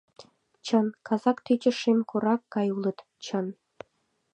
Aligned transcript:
Чын, 0.65 0.87
казак 1.07 1.37
тӱча 1.45 1.71
шемкорак 1.81 2.41
гай 2.53 2.67
улыт, 2.75 2.99
чын... 3.23 3.47